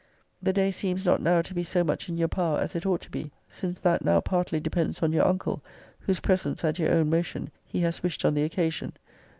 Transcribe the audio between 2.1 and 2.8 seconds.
your power as